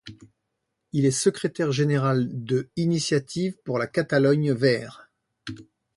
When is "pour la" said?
3.63-3.85